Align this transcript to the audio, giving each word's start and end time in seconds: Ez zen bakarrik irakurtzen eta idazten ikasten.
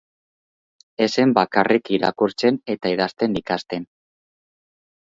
Ez 1.05 1.09
zen 1.17 1.35
bakarrik 1.39 1.93
irakurtzen 1.99 2.59
eta 2.77 2.95
idazten 2.97 3.39
ikasten. 3.45 3.89